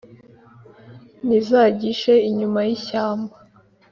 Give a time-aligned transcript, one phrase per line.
[1.27, 3.35] n’izagishe inyuma y’ishyamba